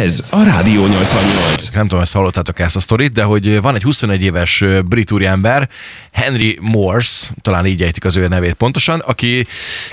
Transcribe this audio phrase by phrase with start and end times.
[0.00, 1.74] Ez a Rádió 88.
[1.74, 5.68] Nem tudom, ezt hallottátok ezt a sztorit, de hogy van egy 21 éves brit úriember,
[6.12, 9.46] Henry Morse, talán így ejtik az ő nevét pontosan, aki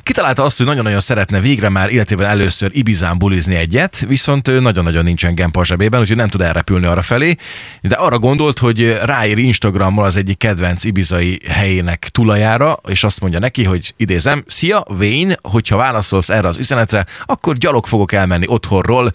[0.03, 5.35] kitalálta azt, hogy nagyon-nagyon szeretne végre már életében először Ibizán bulizni egyet, viszont nagyon-nagyon nincsen
[5.35, 7.35] gempa zsebében, úgyhogy nem tud elrepülni arra felé,
[7.81, 13.39] de arra gondolt, hogy ráír Instagrammal az egyik kedvenc ibizai helyének tulajára, és azt mondja
[13.39, 19.11] neki, hogy idézem, szia, Wayne, hogyha válaszolsz erre az üzenetre, akkor gyalog fogok elmenni otthonról,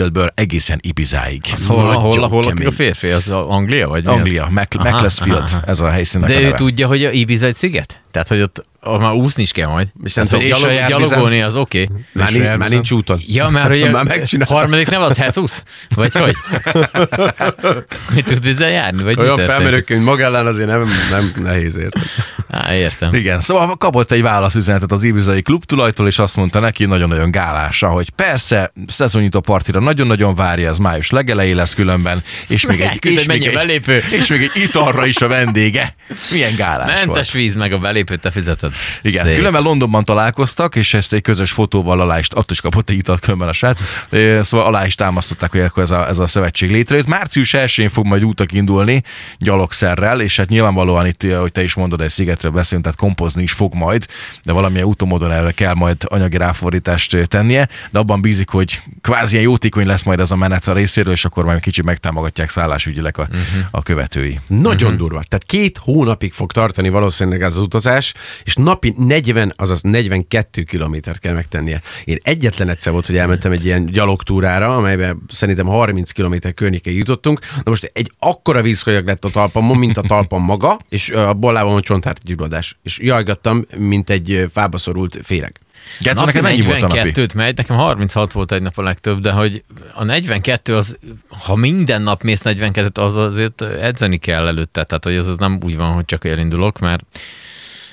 [0.00, 1.40] Macclesfieldből egészen Ibizáig.
[1.52, 3.08] Az hol, hol, hol, a férfi?
[3.08, 3.88] Az Anglia?
[3.88, 6.56] Vagy Anglia, Mac- Aha, Macclesfield, ez a helyszínnek De a ő neve.
[6.56, 8.00] tudja, hogy a Ibiza egy sziget?
[8.10, 9.88] Tehát, hogy ott ott már úszni is kell majd.
[10.04, 11.82] És nem Tehát, hogy tudom, gyalog, gyalogolni az oké.
[11.82, 11.96] Okay.
[12.12, 13.20] Már, nincs, már nincs úton.
[13.26, 14.56] Ja, mert hogy a Már megcsináltam.
[14.56, 15.62] harmadik nem az Jesus?
[15.94, 16.34] Vagy hogy?
[18.14, 19.02] Hogy tud vizen járni?
[19.02, 22.02] Vagy Olyan felmerők, mint Magellán azért nem, nem nehéz érted.
[22.50, 23.14] Á, értem.
[23.14, 28.10] Igen, szóval kapott egy válaszüzenetet az Ibizai klubtulajtól, és azt mondta neki nagyon-nagyon gálása, hogy
[28.10, 33.46] persze, szezonnyitó partira nagyon-nagyon várja, ez május legelején lesz különben, és még egy, és még
[33.46, 34.02] egy, belépő.
[34.10, 35.94] és még egy italra is a vendége.
[36.32, 37.06] Milyen gálás volt.
[37.06, 38.72] Mentes víz meg a belépőt, te fizeted.
[39.02, 39.36] Igen, Szép.
[39.36, 43.20] különben Londonban találkoztak, és ezt egy közös fotóval alá is, attól is kapott egy italt
[43.20, 43.80] különben a srác,
[44.40, 47.06] szóval alá is támasztották, hogy akkor ez a, ez a szövetség létrejött.
[47.06, 49.02] Március 1-én fog majd útak indulni
[49.38, 53.52] gyalogszerrel, és hát nyilvánvalóan itt, hogy te is mondod, egy szigetről beszélünk, tehát kompozni is
[53.52, 54.06] fog majd,
[54.42, 59.44] de valamilyen utomódon erre kell majd anyagi ráfordítást tennie, de abban bízik, hogy kvázi ilyen
[59.44, 63.22] jótékony lesz majd ez a menet a részéről, és akkor majd kicsit megtámogatják szállásügyileg a,
[63.22, 63.44] uh-huh.
[63.70, 64.40] a követői.
[64.46, 65.22] Nagyon durva.
[65.28, 67.89] Tehát két hónapig fog tartani valószínűleg ez az utazás,
[68.44, 71.82] és napi 40, azaz 42 kilométert kell megtennie.
[72.04, 77.40] Én egyetlen egyszer volt, hogy elmentem egy ilyen gyalogtúrára, amelyben szerintem 30 kilométer környékig jutottunk.
[77.56, 81.80] Na most egy akkora vízkajak lett a talpamon, mint a talpam maga, és a bollában
[81.80, 82.78] csontárgyulladás.
[82.82, 85.60] És jajgattam, mint egy fába szorult féreg.
[86.00, 87.10] Gerca, neked mennyi volt a napi?
[87.14, 91.54] 42-t megy, nekem 36 volt egy nap a legtöbb, de hogy a 42 az, ha
[91.54, 95.76] minden nap mész 42-t, az azért edzeni kell előtte, tehát hogy ez az nem úgy
[95.76, 97.04] van, hogy csak elindulok, mert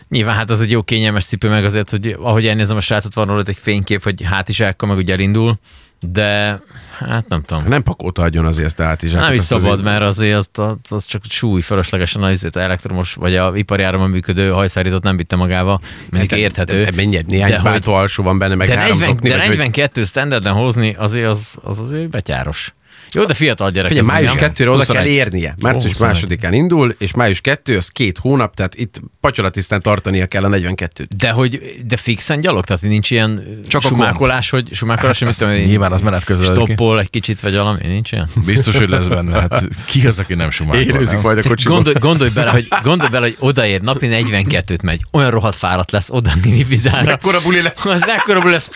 [0.10, 3.28] Nyilván hát az egy jó kényelmes cipő, meg azért, hogy ahogy elnézem a srácot, van
[3.28, 5.58] róla egy fénykép, hogy hátizsákkal meg úgy elindul,
[6.00, 6.60] de
[7.00, 7.64] hát nem tudom.
[7.68, 9.28] Nem pakolta agyon azért ezt a hátizsákot.
[9.28, 13.14] Nem is szabad, azért- mert azért az, az, az csak súly fölöslegesen az azért elektromos,
[13.14, 15.80] vagy a ipari áramon működő hajszárítót nem vitte magával,
[16.12, 16.88] mondjuk Hát, érthető.
[16.96, 19.56] Néhány, néhány de, bátó alsó van benne, meg de, három 40, zokni, de vagy hogy-
[19.58, 22.74] 42 standarden hozni, azért az, az azért betyáros.
[23.12, 23.90] Jó, de fiatal gyerek.
[23.90, 24.52] Figyelj, május nem.
[24.52, 25.12] 2-re oda kell 21.
[25.12, 25.56] érnie.
[25.62, 26.14] Március 21.
[26.14, 31.08] másodikán indul, és május 2 az két hónap, tehát itt patyolatisztán tartania kell a 42-t.
[31.18, 35.54] De hogy de fixen gyalog, tehát nincs ilyen Csak sumákolás, hogy sumákolás, hogy mit tudom,
[35.54, 36.54] én, Nyilván az menet közben.
[36.54, 38.28] stoppol egy kicsit, vagy valami, nincs ilyen?
[38.46, 39.40] Biztos, hogy lesz benne.
[39.40, 40.80] Hát ki az, aki nem sumákol?
[40.80, 41.76] Érőzik majd a kocsiban.
[41.76, 46.10] Gondolj, gondolj, bele, hogy, gondolj bele, hogy odaér, napi 42-t megy, olyan rohadt fáradt lesz
[46.10, 47.04] oda Ninivizára.
[47.04, 47.86] Mekkora buli lesz?
[47.98, 48.70] Az mekkora buli lesz.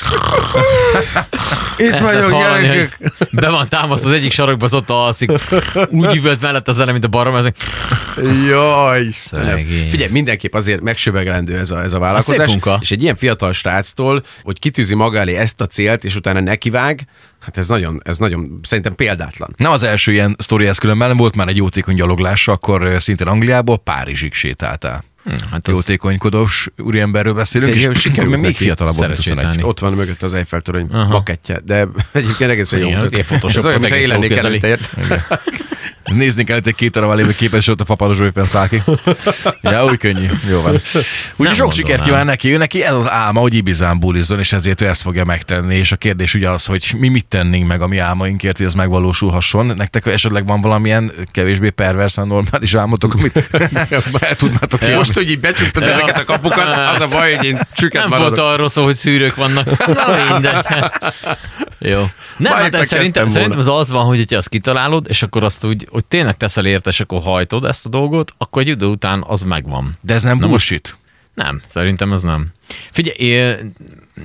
[1.78, 2.98] Itt vagyok, gyerekek!
[3.31, 5.31] Be van támaszt az egyik sarokba, az ott alszik.
[5.89, 7.35] Úgy üvölt mellett az elem, mint a barom.
[7.35, 7.55] Ezek.
[8.49, 9.65] Jaj, Istenem.
[9.89, 12.49] Figyelj, mindenképp azért megsövegelendő ez a, ez a vállalkozás.
[12.49, 12.77] munka.
[12.81, 17.07] És egy ilyen fiatal sráctól, hogy kitűzi maga elé ezt a célt, és utána nekivág,
[17.39, 19.55] hát ez nagyon, ez nagyon szerintem példátlan.
[19.57, 23.77] Nem az első ilyen sztori ez különben, volt már egy jótékony gyaloglása, akkor szintén Angliából
[23.77, 25.03] Párizsig sétáltál.
[25.51, 29.43] Hát az, Jótékonykodós úriemberről beszélünk, és sikerült még fiatalabb volt, Szeret 21.
[29.43, 29.63] sétálni.
[29.63, 32.89] Ott van mögött az Eiffel torony makettje, de egyébként egészen jó.
[32.89, 34.47] Ez olyan, mintha élennék kezeli.
[34.47, 34.89] előtte, ért.
[36.03, 38.81] Nézni kellett egy két darab lévő képet, és ott a fapadosból éppen száll ki.
[39.61, 40.29] Ja, úgy könnyű.
[40.49, 40.81] Jó van.
[41.35, 42.53] Úgyhogy sok sikert kíván neki.
[42.53, 45.75] Ő neki ez az álma, hogy Ibizán bulizzon, és ezért ő ezt fogja megtenni.
[45.75, 48.73] És a kérdés ugye az, hogy mi mit tennénk meg a mi álmainkért, hogy ez
[48.73, 49.65] megvalósulhasson.
[49.65, 53.49] Nektek esetleg van valamilyen kevésbé perversen normális álmotok, amit
[54.19, 54.95] el tudnátok élni?
[54.95, 58.22] Most, hogy így becsuktad ezeket a kapukat, az a baj, hogy én csüket nem volt
[58.22, 58.53] maradok.
[58.53, 59.85] arról szó, hogy szűrők vannak.
[59.88, 60.66] Na mindegy.
[61.79, 62.03] Jó.
[62.38, 65.88] Nem, hát szerintem, szerintem az az van, hogy hogyha azt kitalálod, és akkor azt úgy,
[65.89, 69.41] hogy tényleg teszel érte, és akkor hajtod ezt a dolgot, akkor egy idő után az
[69.41, 69.97] megvan.
[70.01, 70.97] De ez nem bullshit.
[71.33, 72.47] Nem, szerintem ez nem.
[72.91, 73.55] Figyelj,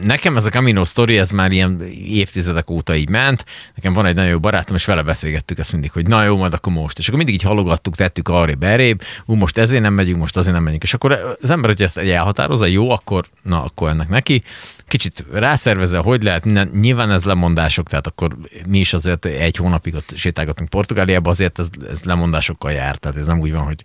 [0.02, 3.44] nekem ez a Camino Story, ez már ilyen évtizedek óta így ment.
[3.74, 6.52] Nekem van egy nagyon jó barátom, és vele beszélgettük ezt mindig, hogy na jó, majd
[6.52, 6.98] akkor most.
[6.98, 10.54] És akkor mindig így halogattuk, tettük arrébb, berébb, ú, most ezért nem megyünk, most azért
[10.54, 10.82] nem megyünk.
[10.82, 14.42] És akkor az ember, hogy ezt egy elhatározza, jó, akkor, na, akkor ennek neki.
[14.88, 18.36] Kicsit rászervezze, hogy lehet, nyilván ez lemondások, tehát akkor
[18.68, 23.26] mi is azért egy hónapig ott sétálgatunk Portugáliába, azért ez, ez lemondásokkal jár, tehát ez
[23.26, 23.82] nem úgy van, hogy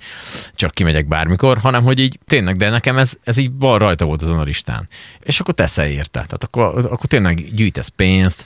[0.56, 4.22] csak kimegyek bármikor, hanem hogy így tényleg, de nekem ez, ez így bal rajta volt
[4.22, 4.88] az a listán.
[5.20, 6.10] És akkor teszel érte.
[6.10, 8.46] Tehát akkor, akkor tényleg gyűjtesz pénzt,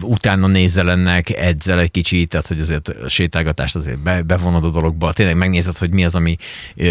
[0.00, 4.70] utána nézel ennek, edzel egy kicsit, tehát hogy azért a sétálgatást azért be, bevonod a
[4.70, 6.36] dologba, tényleg megnézed, hogy mi az, ami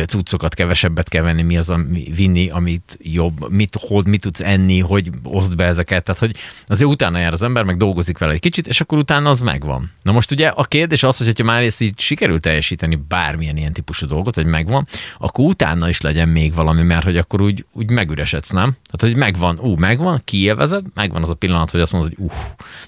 [0.05, 4.79] cuccokat kevesebbet kell venni, mi az, ami vinni, amit jobb, mit hold, mit tudsz enni,
[4.79, 6.03] hogy oszd be ezeket.
[6.03, 6.35] Tehát, hogy
[6.67, 9.91] azért utána jár az ember, meg dolgozik vele egy kicsit, és akkor utána az megvan.
[10.01, 13.73] Na most ugye a kérdés az, hogy ha már ezt így sikerül teljesíteni bármilyen ilyen
[13.73, 14.87] típusú dolgot, hogy megvan,
[15.17, 17.89] akkor utána is legyen még valami, mert hogy akkor úgy, úgy
[18.25, 18.71] megüresedsz, nem?
[18.71, 22.35] Tehát, hogy megvan, ú, megvan, kiélvezed, megvan az a pillanat, hogy azt mondod, hogy uff,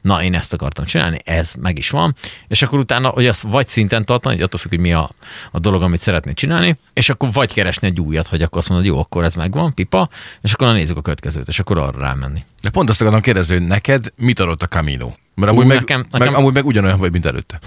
[0.01, 2.15] na, én ezt akartam csinálni, ez meg is van,
[2.47, 5.09] és akkor utána, hogy azt vagy szinten tartani, hogy attól függ, hogy mi a,
[5.51, 8.87] a dolog, amit szeretnél csinálni, és akkor vagy keresni egy újat, hogy akkor azt mondod,
[8.87, 10.09] jó, akkor ez megvan, pipa,
[10.41, 12.45] és akkor nézzük a következőt, és akkor arra rámenni.
[12.61, 15.11] De pont azt akarom kérdezni, hogy neked mit adott a Camino?
[15.37, 17.59] Mert amúgy, Ú, meg, nekem- meg, nekem- amúgy meg ugyanolyan vagy, mint előtte.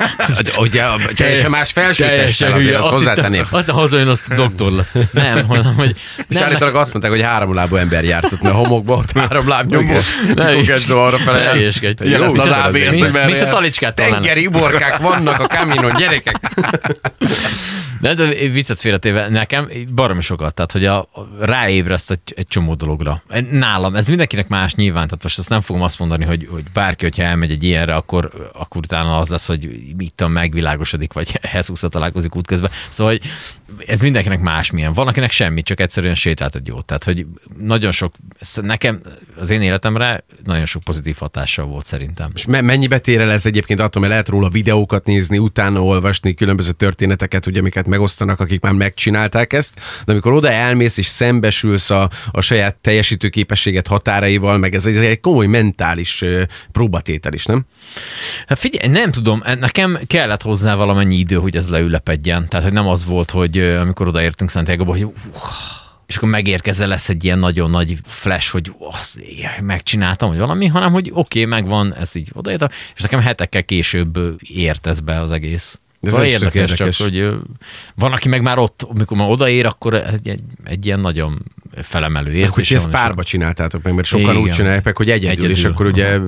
[0.58, 0.84] Ugye,
[1.16, 3.46] teljesen más felsőtesttel azért azt hozzátenném.
[3.50, 4.94] Azt a hazajön, azt a doktor lesz.
[5.12, 5.96] Nem, hanem, hogy
[6.28, 9.12] És nem, állítólag azt mondták, hogy három lábú ember járt ott, mert a homokba ott
[9.18, 10.04] három lábnyom volt.
[10.34, 10.68] Ne is.
[10.88, 11.52] Arra ne fele.
[11.52, 12.04] hülyeskedj.
[12.04, 14.10] Ilyen lesz Mint az a- ABS, mint- hogy merre Mint a talicskát talán.
[14.12, 16.38] Tengeri uborkák vannak a kaminon, gyerekek.
[18.00, 22.74] De, de viccet félretéve, nekem baromi sokat, tehát hogy a, a ráébreszt egy, egy csomó
[22.74, 23.22] dologra.
[23.50, 27.01] Nálam, ez mindenkinek más nyilván, tehát most azt nem fogom azt mondani, hogy, hogy bárki,
[27.02, 31.80] hogyha elmegy egy ilyenre, akkor, akkor utána az lesz, hogy mit tudom, megvilágosodik, vagy Jesus
[31.88, 32.70] találkozik útközben.
[32.88, 33.30] Szóval, hogy
[33.86, 34.92] ez mindenkinek másmilyen.
[34.92, 36.84] Van, akinek semmi, csak egyszerűen sétált egy jót.
[36.84, 37.26] Tehát, hogy
[37.58, 38.14] nagyon sok,
[38.62, 39.00] nekem
[39.38, 42.30] az én életemre nagyon sok pozitív hatással volt szerintem.
[42.34, 46.34] És me- mennyibe tér el ez egyébként attól, mert lehet róla videókat nézni, utána olvasni,
[46.34, 51.90] különböző történeteket, ugye, amiket megosztanak, akik már megcsinálták ezt, de amikor oda elmész és szembesülsz
[51.90, 56.42] a, a saját teljesítő képességet határaival, meg ez, ez egy komoly mentális ö,
[56.92, 57.64] próbatétel is, nem?
[58.46, 62.48] Hát figyelj, nem tudom, nekem kellett hozzá valamennyi idő, hogy ez leülepedjen.
[62.48, 65.12] Tehát, hogy nem az volt, hogy amikor odaértünk Santiago-ba, hogy uh,
[66.06, 69.20] és akkor megérkezel, lesz egy ilyen nagyon nagy flash, hogy azt
[69.60, 74.18] megcsináltam, vagy valami, hanem hogy oké, okay, megvan, ez így odaértem, és nekem hetekkel később
[74.40, 75.80] ért ez be az egész.
[76.00, 76.96] Ez szóval érdekes, érdekes.
[76.96, 77.30] csak, hogy
[77.94, 81.42] van, aki meg már ott, amikor már odaér, akkor egy, egy, egy ilyen nagyon
[81.82, 82.68] felemelő Hogy érzés.
[82.68, 84.36] ti ezt párba csináltátok meg, mert sokan Igen.
[84.36, 86.18] úgy csinálják hogy egyedül, egyedül, és akkor ugye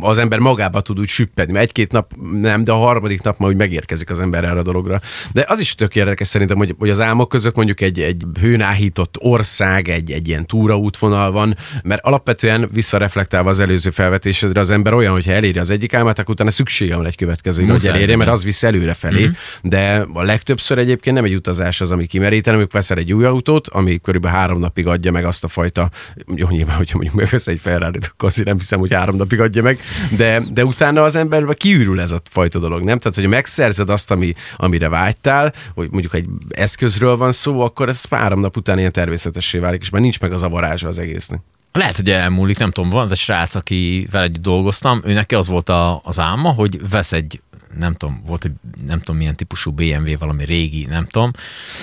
[0.00, 3.48] az ember magába tud úgy süppedni, mert egy-két nap nem, de a harmadik nap már
[3.48, 5.00] úgy megérkezik az ember erre a dologra.
[5.32, 9.16] De az is tök érdekes szerintem, hogy, hogy az álmok között mondjuk egy, egy hőnáhított
[9.18, 15.12] ország, egy, egy ilyen túraútvonal van, mert alapvetően visszareflektálva az előző felvetésedre az ember olyan,
[15.12, 18.44] hogyha eléri az egyik álmát, akkor utána szüksége van egy következő, hogy elérje, mert az
[18.44, 19.24] visz előre felé.
[19.24, 19.32] Mhm.
[19.62, 23.68] De a legtöbbször egyébként nem egy utazás az, ami kimerít, hanem veszel egy új autót,
[23.68, 25.90] ami körülbelül három napig adja meg azt a fajta,
[26.34, 29.62] jó, nyilván, hogyha mondjuk megvesz egy ferrari akkor azért nem hiszem, hogy három napig adja
[29.62, 29.80] meg,
[30.16, 32.98] de, de utána az emberbe kiürül ez a fajta dolog, nem?
[32.98, 38.04] Tehát, hogy megszerzed azt, ami, amire vágytál, hogy mondjuk egy eszközről van szó, akkor ez
[38.10, 41.40] három nap után ilyen természetessé válik, és már nincs meg az a varázsa az egésznek.
[41.72, 45.48] Lehet, hogy elmúlik, nem tudom, van az egy srác, akivel együtt dolgoztam, ő neki az
[45.48, 47.40] volt a, az álma, hogy vesz egy
[47.78, 48.52] nem tudom, volt egy
[48.86, 51.30] nem tudom milyen típusú BMW, valami régi, nem tudom,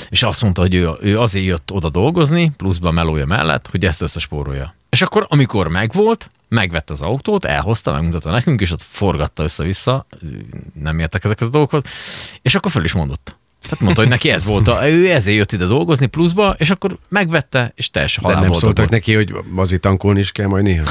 [0.09, 4.01] és azt mondta, hogy ő, ő azért jött oda dolgozni, pluszban melója mellett, hogy ezt
[4.01, 4.74] összespórolja.
[4.89, 10.06] És akkor, amikor megvolt, megvette az autót, elhozta, megmutatta nekünk, és ott forgatta össze-vissza,
[10.74, 11.83] nem értek ezekhez a dolgokhoz,
[12.41, 13.38] és akkor föl is mondott.
[13.69, 16.98] Tehát mondta, hogy neki ez volt, a, ő ezért jött ide dolgozni pluszba, és akkor
[17.10, 18.89] megvette, és teljes De nem szóltak volt.
[18.89, 20.83] neki, hogy azért tankolni is kell majd néha.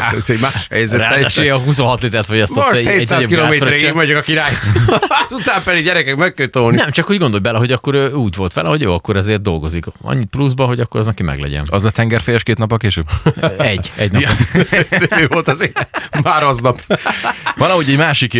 [0.00, 1.00] az, az egy más helyzet.
[1.00, 4.52] Ráadásul a 26 litert fogyasztott Most egy, egy 700 nagyobb kilométerig én vagyok a király.
[5.24, 6.76] Azután pedig gyerekek meg kell tolni.
[6.76, 9.42] Nem, csak hogy gondolj bele, hogy akkor ő úgy volt vele, hogy jó, akkor ezért
[9.42, 9.84] dolgozik.
[10.02, 11.64] Annyit pluszba, hogy akkor az neki meglegyen.
[11.68, 13.06] Az a tengerfejes két nap később?
[13.58, 14.22] Egy, egy nap.
[15.20, 15.88] ő volt azért
[16.22, 16.98] már aznap.
[17.56, 18.34] Valahogy egy másik,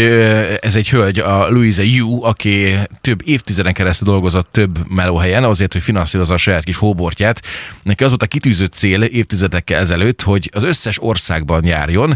[0.61, 5.83] ez egy hölgy, a Louisa Yu, aki több évtizeden keresztül dolgozott több melóhelyen, azért, hogy
[5.83, 7.43] finanszírozza a saját kis hóbortját.
[7.83, 12.15] Neki az volt a kitűzött cél évtizedekkel ezelőtt, hogy az összes országban járjon.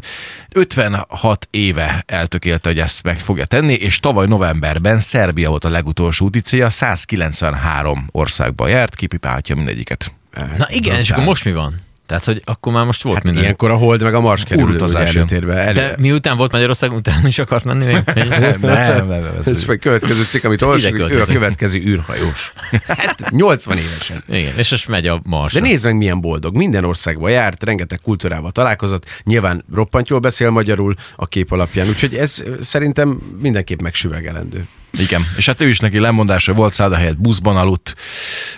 [0.55, 6.25] 56 éve eltökélte, hogy ezt meg fogja tenni, és tavaly novemberben Szerbia volt a legutolsó
[6.25, 10.15] úti célja, 193 országban járt, kipipálhatja mindegyiket.
[10.59, 11.81] Na igen, és akkor most mi van?
[12.11, 13.43] Tehát, hogy akkor már most volt Hát minden.
[13.43, 14.97] ilyenkor a hold meg a mars kerül jön.
[14.97, 15.55] előtérbe.
[15.55, 15.73] Elő.
[15.73, 17.97] De miután volt Magyarország, utána is akart menni még?
[18.15, 19.25] Nem, nem, nem.
[19.45, 22.53] Ez, meg következő cikk, amit olvasok, ő a következő űrhajós.
[22.87, 24.25] Hát 80 évesen.
[24.29, 25.61] Igen, és most megy a Marsra.
[25.61, 26.57] De nézd meg, milyen boldog.
[26.57, 29.05] Minden országba járt, rengeteg kultúrával találkozott.
[29.25, 34.67] Nyilván roppant jól beszél magyarul a kép alapján, úgyhogy ez szerintem mindenképp megsüvegelendő.
[34.99, 37.95] Igen, és hát ő is neki lemondása volt, szállt a helyett buszban aludt,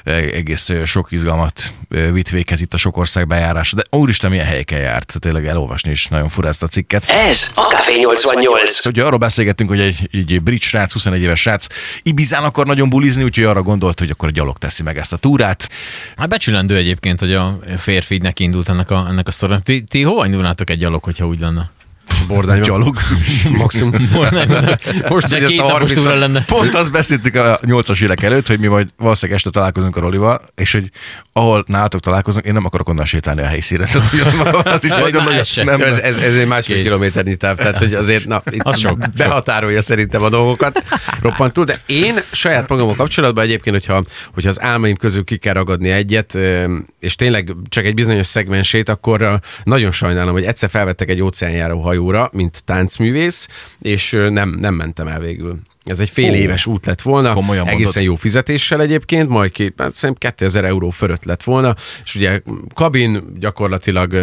[0.05, 4.31] E- egész ö, sok izgalmat ö, vitt véghez itt a sok ország bejárása, de úristen,
[4.31, 7.05] milyen helyeken járt, tényleg elolvasni is nagyon fura ezt a cikket.
[7.09, 8.87] Ez a Café 88.
[8.87, 11.67] Ugye arról beszélgettünk, hogy egy, egy brit srác, 21 éves srác
[12.03, 15.69] Ibizán akar nagyon bulizni, úgyhogy arra gondolt, hogy akkor gyalog teszi meg ezt a túrát.
[16.17, 19.63] Hát becsülendő egyébként, hogy a férfi így neki indult ennek a, ennek a sztorinak.
[19.63, 21.71] Ti, ti hova indulnátok egy gyalog, hogyha úgy lenne?
[22.35, 22.97] Bordány gyalog.
[23.59, 24.09] Maximum.
[25.09, 26.45] Most, De hogy ezt a napos 30 túra lenne.
[26.45, 30.41] Pont azt beszéltük a 80-as évek előtt, hogy mi majd valószínűleg este találkozunk a Rolival,
[30.55, 30.91] és hogy
[31.33, 33.89] ahol nálatok találkozunk, én nem akarok onnan sétálni a helyszínen.
[33.93, 34.21] Tehát, hogy
[34.65, 36.85] az is nagyon nagy, nem, Ez, ez, ez egy másfél Kész.
[36.85, 40.83] kilométernyi táv, tehát hogy azért na, itt Az sok, behatárolja szerintem a dolgokat
[41.23, 44.03] roppantul, de én saját magammal kapcsolatban egyébként, hogyha,
[44.35, 46.39] hogyha az álmaim közül ki kell ragadni egyet,
[47.01, 52.22] és tényleg csak egy bizonyos szegmensét, akkor nagyon sajnálom, hogy egyszer felvettek egy óceánjáró hajóra,
[52.33, 53.49] mint táncművész,
[53.79, 55.61] és nem, nem mentem el végül.
[55.85, 56.35] Ez egy fél Ó.
[56.35, 58.03] éves út lett volna, Komolyan egészen mondod.
[58.03, 61.75] jó fizetéssel egyébként, majd két, hát szerintem 2000 euró fölött lett volna,
[62.05, 62.41] és ugye
[62.75, 64.15] kabin gyakorlatilag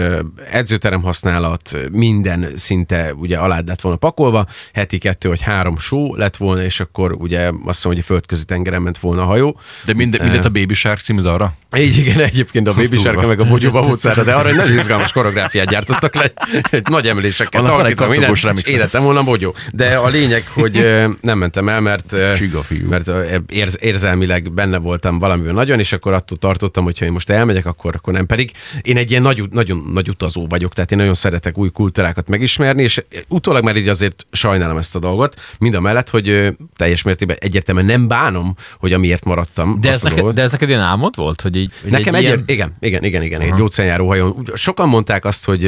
[0.51, 6.37] edzőterem használat, minden szinte ugye alád lett volna pakolva, heti kettő vagy három só lett
[6.37, 9.59] volna, és akkor ugye azt hiszem, hogy a földközi tengeren ment volna a hajó.
[9.85, 11.53] de mind, mindent a Baby Shark című dalra?
[11.77, 12.97] Így igen, egyébként a Baby.
[12.97, 16.31] Shark meg a Bogyóba módszerre, de arra egy nagyon izgalmas koreográfiát gyártottak le,
[16.71, 19.55] egy nagy emelésekkel, Annak van egy minden, életem volna Bogyó.
[19.71, 20.87] De a lényeg, hogy
[21.21, 22.87] nem mentem el, mert, fiú.
[22.89, 27.11] mert ö, érz, érzelmileg benne voltam valamiben nagyon, és akkor attól tartottam, hogy ha én
[27.11, 28.25] most elmegyek, akkor, akkor nem.
[28.25, 28.51] Pedig
[28.81, 32.83] én egy ilyen nagy, nagyon nagy utazó vagyok, tehát én nagyon szeretek új kultúrákat megismerni,
[32.83, 37.37] és utólag már így azért sajnálom ezt a dolgot, mind a mellett, hogy teljes mértékben
[37.39, 39.81] egyértelműen nem bánom, hogy amiért maradtam.
[39.81, 41.41] De ez, a neked, de ez neked ilyen álmod volt?
[41.41, 42.43] Hogy így, hogy Nekem egy ilyen...
[42.45, 44.49] igen, igen, igen, igen, egy óceánjáró hajón.
[44.53, 45.63] Sokan mondták azt, hogy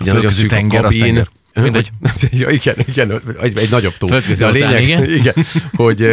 [0.00, 1.26] ugye nagyon szűk tenger, a kabin.
[1.62, 1.90] Mindegy.
[2.30, 4.06] ja, igen, igen, egy, egy nagyobb tó.
[4.06, 5.04] Földközi De a lényeg, igen.
[5.04, 5.34] igen,
[5.76, 6.08] hogy,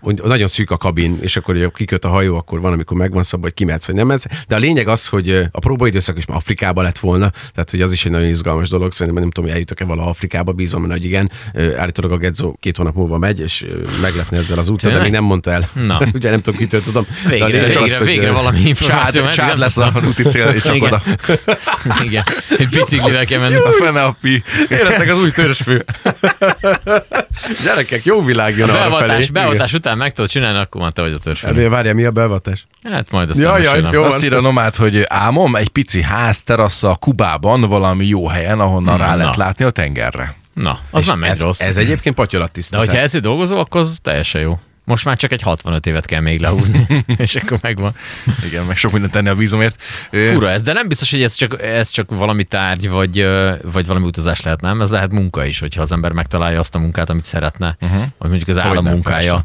[0.00, 3.22] hogy nagyon szűk a kabin, és akkor ugye kiköt a hajó, akkor van, amikor megvan
[3.22, 4.24] szabva, hogy kimehetsz, vagy nem mehetsz.
[4.48, 7.92] De a lényeg az, hogy a próbaidőszak is már Afrikába lett volna, tehát hogy az
[7.92, 8.92] is egy nagyon izgalmas dolog.
[8.92, 11.30] Szerintem nem tudom, hogy eljutok-e valaha Afrikába, bízom, hogy igen.
[11.76, 13.66] Állítólag a Gedzo két hónap múlva megy, és
[14.02, 15.68] meglepne ezzel az úttal, de még nem mondta el.
[15.86, 16.00] Na.
[16.14, 17.06] ugye nem tudom, kitől tudom.
[17.24, 19.22] De Végre, lényeg végre, az, hogy, végre valami információ.
[19.22, 20.88] Csád, csád lesz a úti cél, és csak Igen.
[20.88, 21.02] oda.
[22.04, 22.24] Igen,
[22.58, 23.54] egy biciklivel kell menni.
[23.54, 24.42] A fene a pi.
[24.70, 25.84] Én leszek az új törzsfő.
[27.64, 28.90] Gyerekek, jó világ jön arra felé.
[28.90, 31.68] Beavatás, beavatás után meg tudod csinálni, akkor már te vagy a törzsfő.
[31.68, 32.66] Várjál, mi a beavatás?
[32.82, 34.02] Hát majd azt Jaj, jaj, jó.
[34.02, 38.98] Azt írja a nomád, hogy álmom egy pici ház terasza Kubában, valami jó helyen, ahonnan
[38.98, 39.16] rá Na.
[39.16, 40.34] lehet látni a tengerre.
[40.54, 41.60] Na, az nem egy ez, rossz.
[41.60, 42.78] ez egyébként De patyolattiszta.
[42.78, 44.58] hogyha ezzel dolgozol, akkor az teljesen jó.
[44.90, 47.94] Most már csak egy 65 évet kell még lehúzni, és akkor megvan.
[48.46, 49.82] Igen, meg sok mindent tenni a vízumért.
[50.10, 53.26] Fura ez, de nem biztos, hogy ez csak, ez csak valami tárgy, vagy,
[53.72, 54.80] vagy valami utazás lehet, nem?
[54.80, 58.02] Ez lehet munka is, hogyha az ember megtalálja azt a munkát, amit szeretne, uh-huh.
[58.18, 59.44] vagy mondjuk az állam munkája.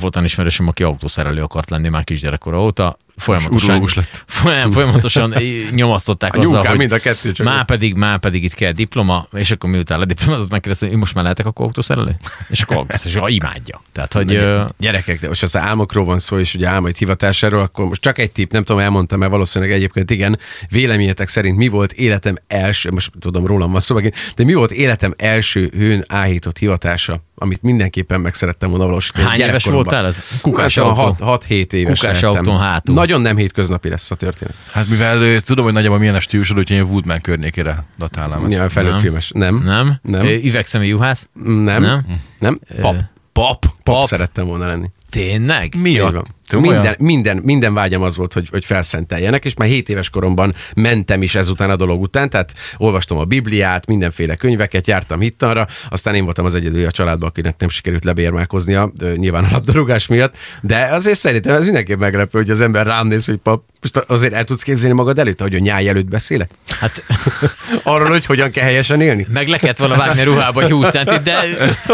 [0.00, 4.24] Volt olyan ismerősöm, aki autószerelő akart lenni már kisgyerekkora óta, folyamatosan, lett.
[4.26, 5.34] folyam- folyamatosan
[5.70, 7.46] nyomasztották A azzal, nyúlkán hogy mind a kettő csak.
[7.46, 11.22] már pedig, már pedig itt kell diploma, és akkor miután lediplomázott, megkérdeztem, hogy most már
[11.22, 12.16] lehetek akkor autószerelő?
[12.48, 13.82] És akkor és imádja.
[13.92, 17.84] Tehát, hogy ö, Gyerekek, de most az álmokról van szó, és ugye álmaid hivatásáról, akkor
[17.84, 20.38] most csak egy tipp, nem tudom, elmondtam, mert valószínűleg egyébként igen,
[20.68, 24.70] véleményetek szerint mi volt életem első, most tudom, rólam van szó megint, de mi volt
[24.70, 29.26] életem első hőn áhított hivatása, amit mindenképpen meg szerettem volna valósítani.
[29.26, 30.22] Hány éves voltál ez?
[30.42, 31.14] Kukás Hát, autó.
[31.48, 32.44] 6-7 éves Kukás lehettem.
[32.44, 32.94] autón hátul.
[32.94, 34.54] Nagyon nem hétköznapi lesz a történet.
[34.72, 38.52] Hát mivel tudom, hogy nagyjából milyen a stílusod, úgyhogy én Woodman környékére datálnám ezt.
[38.52, 39.00] Ja, felnőtt Nem.
[39.02, 39.30] filmes.
[39.34, 39.62] Nem.
[39.64, 39.98] nem?
[40.02, 40.26] Nem.
[40.26, 41.28] Üvegszemű juhász?
[41.44, 41.82] Nem.
[41.82, 42.04] Nem?
[42.38, 42.58] Nem.
[42.80, 42.94] Pap.
[43.32, 43.60] Pap.
[43.60, 44.04] Pap Pap.
[44.04, 44.86] szerettem volna lenni.
[45.10, 45.74] Tényleg?
[45.78, 46.24] Mi a?
[46.56, 46.80] Komolyan?
[46.80, 51.22] Minden, minden, minden vágyam az volt, hogy, hogy felszenteljenek, és már 7 éves koromban mentem
[51.22, 56.24] is ezután a dolog után, tehát olvastam a Bibliát, mindenféle könyveket, jártam hittanra, aztán én
[56.24, 61.18] voltam az egyedül a családban, akinek nem sikerült lebérmálkoznia, nyilván a labdarúgás miatt, de azért
[61.18, 64.62] szerintem ez mindenképp meglepő, hogy az ember rám néz, hogy pap, most azért el tudsz
[64.62, 66.50] képzelni magad előtt, hogy a nyáj előtt beszélek?
[66.80, 67.04] Hát
[67.82, 69.26] Arról, hogy hogyan kell helyesen élni?
[69.32, 71.44] meg le kellett volna vágni ruhába egy 20 centit, de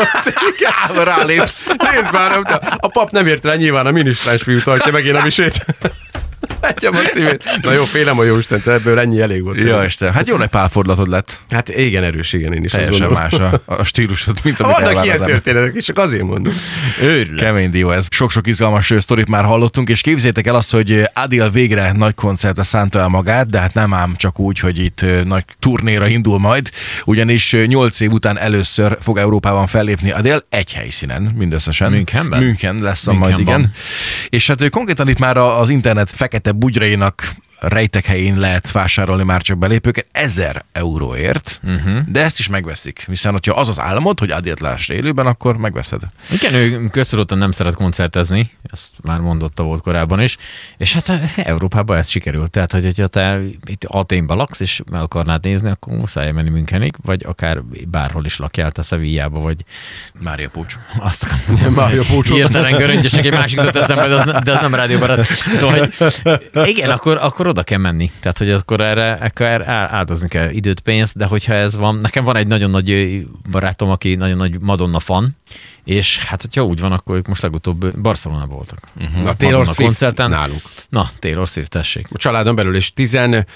[0.60, 1.66] Kába rálépsz.
[1.92, 5.16] Nézd már, a, a pap nem ért rá, nyilván a minisztráns fiú tartja meg én
[5.16, 5.64] a misét.
[6.68, 7.44] Látjam a szívét.
[7.62, 9.60] Na jó, félem a jó Isten, ebből ennyi elég volt.
[9.60, 9.84] Ja.
[9.84, 10.12] Isten.
[10.12, 11.40] Hát jó nagy pálfordulatod lett.
[11.50, 15.16] Hát igen, erős, igen, én is Teljesen más a, a stílusod, mint amit Vannak ilyen
[15.18, 16.52] történetek is, csak azért mondom.
[17.02, 17.44] őrület.
[17.44, 18.06] Kemény dió ez.
[18.10, 22.98] Sok-sok izgalmas sztorit már hallottunk, és képzétek el azt, hogy Adil végre nagy koncertre szánta
[22.98, 26.70] el magát, de hát nem ám csak úgy, hogy itt nagy turnéra indul majd,
[27.04, 31.90] ugyanis 8 év után először fog Európában fellépni Adil egy helyszínen, mindösszesen.
[31.90, 32.42] Münchenben?
[32.42, 33.58] München lesz a majd, Münchenben.
[33.60, 33.72] igen.
[34.28, 39.42] És hát konkrétan itt már a- az internet fekete bugyrainak rejtek helyén lehet vásárolni már
[39.42, 41.98] csak belépőket 1000 euróért, uh-huh.
[42.06, 43.04] de ezt is megveszik.
[43.06, 46.02] Hiszen, hogyha az az álmod, hogy Adilt láss élőben, akkor megveszed.
[46.30, 50.36] Igen, ő köztudottan nem szeret koncertezni, ezt már mondotta volt korábban is,
[50.76, 52.50] és hát Európában ez sikerült.
[52.50, 56.94] Tehát, hogy hogyha te itt Aténban laksz, és meg akarnád nézni, akkor muszáj menni Münchenig,
[57.02, 59.64] vagy akár bárhol is lakjál, te Sevillába, vagy
[60.20, 60.74] Mária Pócs.
[60.98, 61.72] azt akartam.
[61.72, 62.36] Mária Pócsot.
[62.36, 65.24] Hirtelen göröngyösek egy másik eszembe, de az, de az nem rádióbarát.
[65.24, 68.10] Szóval, hogy igen, akkor, akkor oda kell menni.
[68.20, 72.36] Tehát, hogy akkor erre akkor áldozni kell időt, pénzt, de hogyha ez van, nekem van
[72.36, 75.36] egy nagyon nagy barátom, aki nagyon nagy Madonna fan,
[75.84, 78.78] és hát, hogyha úgy van, akkor ők most legutóbb Barcelonában voltak.
[79.00, 79.22] Uh-huh.
[79.22, 80.30] Na, Taylor Madonna Swift koncerten.
[80.30, 80.60] nálunk.
[80.88, 82.06] Na, Taylor Swift, tessék.
[82.12, 83.46] A családon belül is 16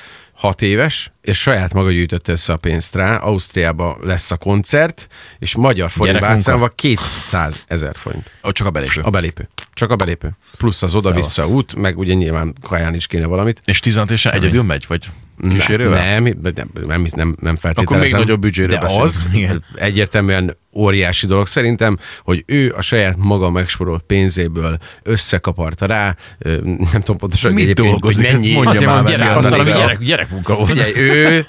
[0.59, 3.17] éves, és saját maga gyűjtötte össze a pénzt rá.
[3.17, 5.09] Ausztriába lesz a koncert,
[5.39, 6.27] és magyar Gyerekmunka.
[6.27, 8.31] átszámolva 200 ezer forint.
[8.43, 9.01] Ott csak a belépő.
[9.01, 9.49] A belépő.
[9.75, 10.31] Csak a belépő.
[10.59, 13.61] Plusz az oda-vissza út, meg ugye nyilván kaján is kéne valamit.
[13.65, 14.85] És 16 évesen egyedül megy?
[14.89, 15.09] Vagy
[15.51, 16.05] kísérővel?
[16.05, 16.53] Nem, nem,
[16.87, 17.85] nem, nem, nem feltételezem.
[17.85, 19.65] Akkor még nagyobb büdzséről De az Igen.
[19.75, 27.17] egyértelműen óriási dolog szerintem, hogy ő a saját maga megsporolt pénzéből összekaparta rá, nem tudom
[27.17, 28.25] pontosan, Mit hogy egyébként, dolgozik?
[28.27, 30.69] hogy mennyi, Mondja Azért már mondom, gyerek, elég gyerek, gyerekmunka volt.
[30.69, 31.47] Figyelj, ő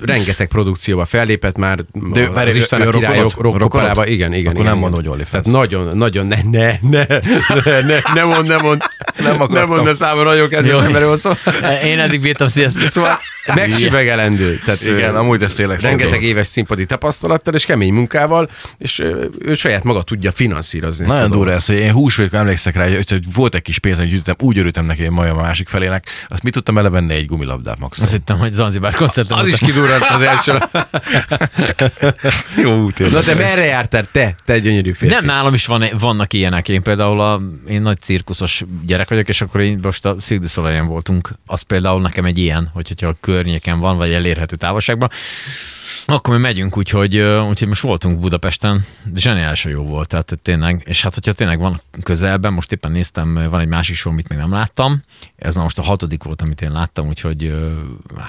[0.00, 3.24] rengeteg produkcióba fellépett már De ő- az ő- István ő a király.
[3.38, 4.08] Rokonod?
[4.08, 4.50] Igen, igen.
[4.50, 5.22] Akkor igen, nem mondod, hogy.
[5.30, 7.04] Tehát nagyon, nagyon, ne, ne, ne,
[7.64, 8.82] ne, ne, ne mond, ne mond.
[9.18, 9.54] Nem akartam.
[9.56, 11.30] Nem mond, de számomra nagyon kedves szó.
[11.84, 12.88] Én eddig bírtam, sziasztok.
[12.88, 13.18] Szóval
[13.54, 14.60] megsüvegelendő.
[14.64, 16.24] Tehát, Igen, amúgy ez tényleg Rengeteg dolog.
[16.24, 21.04] éves színpadi tapasztalattal és kemény munkával, és ö, ő saját maga tudja finanszírozni.
[21.04, 23.98] a Nagyon durva ez, hogy én húsvétkor emlékszek rá, hogy, hogy volt egy kis pénz,
[23.98, 26.06] hogy gyűjtöttem, úgy örültem neki, hogy majd a másik felének.
[26.28, 28.08] Azt mit tudtam elevenni egy gumilabdát maximum.
[28.08, 29.38] Azt hittem, hogy Zanzibár koncerten.
[29.38, 30.58] Az is kidurrant az első.
[32.62, 35.14] Jó, Na de merre jártál te, te gyönyörű férfi?
[35.14, 36.68] Nem, nálam is van, vannak ilyenek.
[36.68, 41.30] Én például a, én nagy cirkuszos gyerek vagyok, és akkor én most a Cirque voltunk.
[41.46, 45.10] Az például nekem egy ilyen, hogy, hogyha a környéken van, vagy elérhető távolságban,
[46.14, 51.02] akkor mi megyünk, úgyhogy, úgyhogy most voltunk Budapesten, de zseniálisan jó volt, tehát tényleg, és
[51.02, 54.52] hát hogyha tényleg van közelben, most éppen néztem, van egy másik show, amit még nem
[54.52, 55.02] láttam,
[55.36, 57.54] ez már most a hatodik volt, amit én láttam, úgyhogy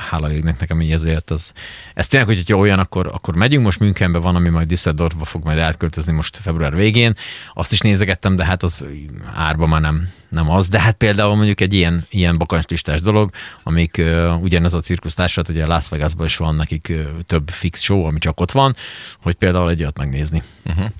[0.10, 1.52] hála égnek nekem így ezért, ez,
[1.94, 5.44] ez tényleg, hogy hogyha olyan, akkor, akkor megyünk, most Münchenben van, ami majd Düsseldorfba fog
[5.44, 7.16] majd átköltözni most február végén,
[7.54, 8.86] azt is nézegettem, de hát az
[9.34, 13.30] árba már nem, nem az, de hát például mondjuk egy ilyen, ilyen bakancslistás dolog,
[13.64, 18.04] amik uh, ugyanez a cirkusztársat, ugye Las Vegasban is van nekik uh, több fix show,
[18.04, 18.76] ami csak ott van,
[19.22, 20.44] hogy például egy olyat megnézni.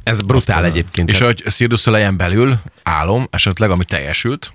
[0.04, 1.10] Ez brutál egyébként.
[1.10, 1.44] És hogy
[1.76, 4.54] Soleil-en belül álom, esetleg, ami teljesült.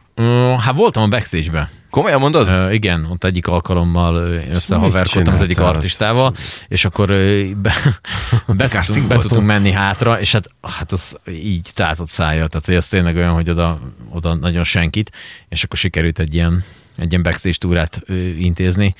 [0.58, 1.70] Hát voltam a backstage-be.
[1.90, 2.48] Komolyan mondod?
[2.48, 6.34] Uh, igen, ott egyik alkalommal ö, összehaverkodtam az egyik artistával,
[6.68, 7.74] és akkor ö, be,
[8.46, 12.88] be, tudtunk, be tudtunk menni hátra, és hát, hát az így tátott szája, tehát ez
[12.88, 13.78] tényleg olyan, hogy oda,
[14.10, 15.10] oda nagyon senkit,
[15.48, 16.64] és akkor sikerült egy ilyen,
[16.96, 18.94] egy ilyen backstage túrát ö, intézni.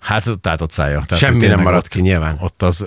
[0.00, 1.02] Hát tátott szája.
[1.06, 2.36] Tehát, Semmi nem maradt ott, ki nyilván.
[2.40, 2.86] Ott az,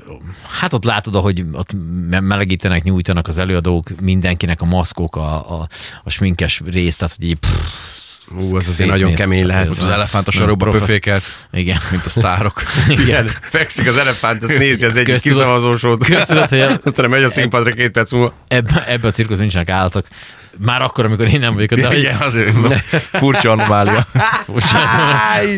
[0.60, 1.70] hát ott látod, hogy ott
[2.10, 5.68] me- melegítenek, nyújtanak az előadók, mindenkinek a maszkok, a, a,
[6.04, 7.52] a sminkes rész, tehát hogy így, pff,
[8.32, 9.70] Ú, az azért nagyon kemény lehet.
[9.70, 11.22] ez Az elefántos Nem, sarokba pöféket,
[11.52, 11.80] igen.
[11.92, 12.62] mint a sztárok.
[13.04, 16.06] Igen, fekszik az elefánt, azt nézi az egyik kiszavazósót.
[16.06, 18.34] köztudott, hogy a- Utána megy a színpadra két perc múlva.
[18.48, 20.08] Ebbe, ebbe a cirkusz nincsenek állatok.
[20.60, 22.56] Már akkor, amikor én nem vagyok ott, de Igen, azért
[22.92, 24.08] furcsa anomália.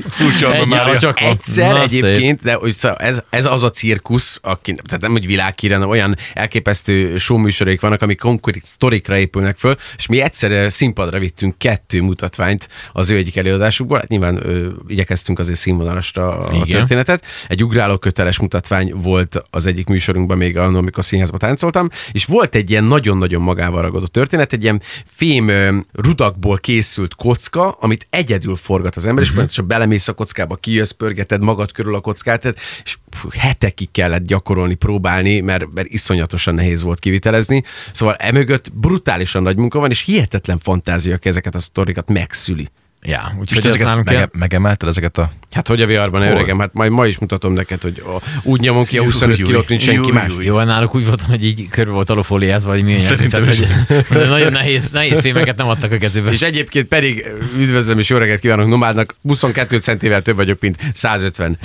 [0.09, 0.83] Furcsa anomália.
[0.83, 1.29] arra csak van.
[1.29, 5.25] Egyszer Na, egyébként, de hogy szóval ez, ez az a cirkusz, aki, tehát nem hogy
[5.25, 11.19] világhíre, hanem olyan elképesztő showműsoraik vannak, amik konkrét sztorikra épülnek föl, és mi egyszer színpadra
[11.19, 16.67] vittünk kettő mutatványt az ő egyik előadásukból, hát nyilván ö, igyekeztünk azért színvonalasra a Igen.
[16.67, 17.25] történetet.
[17.47, 22.55] Egy ugráló köteles mutatvány volt az egyik műsorunkban még annól, amikor színházba táncoltam, és volt
[22.55, 28.95] egy ilyen nagyon-nagyon magával ragadó történet, egy ilyen fém rudakból készült kocka, amit egyedül forgat
[28.95, 32.97] az ember, és folyamatosan belemész a kockába, kijössz, pörgeted magad körül a kockát, tehát- és
[33.09, 37.63] fú, hetekig kellett gyakorolni, próbálni, mert, mert iszonyatosan nehéz volt kivitelezni.
[37.91, 42.69] Szóval emögött brutálisan nagy munka van, és hihetetlen fantázia, ezeket a sztorikat megszüli.
[43.07, 45.31] Ja, úgyhogy ez ezeket nálunk mege- megemelted ezeket a...
[45.51, 46.31] Hát hogy a VR-ban, Hol?
[46.31, 46.59] öregem?
[46.59, 49.69] Hát majd ma is mutatom neked, hogy a, úgy nyomom ki a 25 Júj, kilót,
[49.69, 50.33] mint senki más.
[50.39, 53.03] Jó, náluk úgy voltam, hogy így körbe volt alufóliázva, vagy milyen.
[53.03, 53.57] Szerintem Tehát,
[54.07, 56.31] hogy, nagyon nehéz, nehéz filmeket nem adtak a kezébe.
[56.31, 57.25] És egyébként pedig
[57.57, 61.57] üdvözlöm és jó reggelt kívánok Nomádnak, 22 centivel több vagyok, mint 150.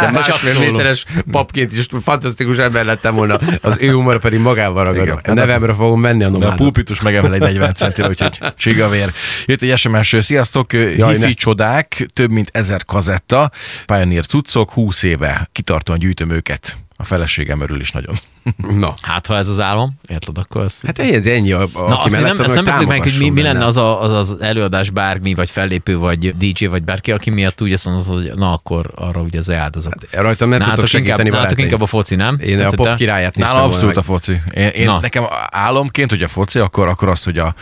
[0.00, 5.02] De másfél méteres papként is fantasztikus ember lettem volna, az ő humor pedig magával ragadó.
[5.02, 5.18] Igen.
[5.24, 6.56] A nevemre fogom menni a De a Nomádnak.
[6.56, 9.12] pulpitus megemel egy 40 centire, úgyhogy csigavér.
[9.46, 11.32] Jött egy SMS, sziasztok, hifi ne.
[11.32, 13.50] csodák, több mint ezer kazetta,
[13.86, 16.78] Pioneer cuccok, 20 éve kitartóan gyűjtöm őket.
[16.96, 18.14] A feleségem örül is nagyon.
[18.78, 18.94] Na.
[19.02, 20.80] Hát, ha ez az álom, érted, akkor ez...
[20.86, 23.42] Hát ennyi, ennyi a, a Na, aki azt nem, azt nem meg, hogy mi, mi
[23.42, 27.62] lenne az, a, az az előadás bármi, vagy fellépő, vagy DJ, vagy bárki, aki miatt
[27.62, 29.94] úgy azt mondod, hogy na akkor arra ugye az áldozok.
[30.10, 31.64] Rajtam nem tudtok Nálatok inkább, segíteni nálatok barátaim.
[31.64, 32.36] inkább a foci, nem?
[32.40, 34.18] Én a Tehát, pop te- királyát néztem Nálam volna abszolút a meg.
[34.18, 34.40] foci.
[34.54, 35.00] Én, én Na.
[35.00, 37.54] nekem álomként, hogy a foci, akkor, akkor az, hogy a,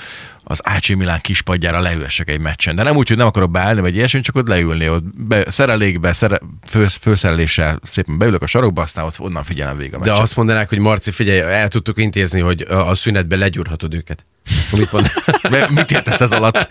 [0.50, 2.76] az AC Milán kispadjára leülsek egy meccsen.
[2.76, 6.12] De nem úgy, hogy nem akarok beállni, vagy ilyesmi, csak ott leülni, ott be, szerelékbe,
[6.12, 10.22] szere, fő, főszereléssel szépen beülök a sarokba, aztán ott onnan figyelem végig a De meccset.
[10.22, 14.24] azt mondanák, hogy Marci, figyelj, el tudtuk intézni, hogy a szünetben legyúrhatod őket.
[14.72, 15.10] Mit mond?
[15.74, 16.68] Mit értesz ez alatt?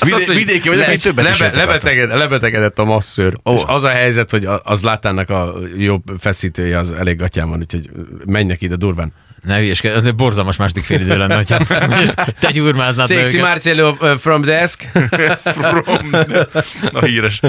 [0.00, 1.72] Vidé, az, hogy vidéki vagyok, le- én többet is lebe, rajta.
[1.72, 3.36] lebeteged, lebetegedett a masszőr.
[3.42, 3.54] Oh.
[3.54, 7.90] És az a helyzet, hogy az látának a jobb feszítője az elég gatyán van, úgyhogy
[8.26, 9.12] menj neki ide durván.
[9.42, 11.58] Ne hülyeskedj, ez borzalmas második fél idő lenne, hogyha
[12.40, 13.40] te gyurmáznád őket.
[13.40, 14.82] Marcello uh, from desk.
[15.44, 16.10] From.
[16.92, 17.40] Na híres.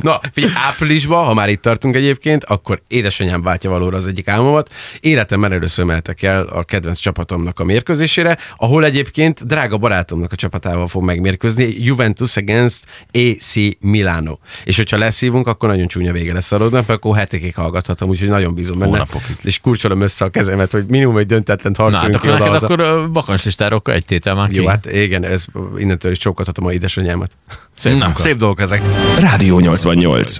[0.00, 4.72] Na, figyelj, áprilisban, ha már itt tartunk egyébként, akkor édesanyám váltja valóra az egyik álmomat.
[5.00, 10.88] Életemben először mehetek el a kedvenc csapatomnak a mérkőzésére, ahol egyébként drága barátomnak a csapatával
[10.88, 14.38] fog megmérkőzni, Juventus against AC Milano.
[14.64, 18.54] És hogyha leszívunk, akkor nagyon csúnya vége lesz a roadmap, akkor hetekig hallgathatom, úgyhogy nagyon
[18.54, 18.90] bízom benne.
[18.90, 19.36] Hónapokig.
[19.42, 23.10] És kurcsolom össze a kezemet, hogy minimum egy döntetlent Na, hát akkor ki neked akkor
[23.12, 24.54] bakancslistára akkor egy tétel már ki.
[24.54, 25.44] Jó, hát igen, ez,
[25.78, 27.36] innentől is csókolhatom a édesanyámat.
[27.72, 28.82] Szép Na, szép dolgok ezek.
[29.20, 30.38] Rádió 88.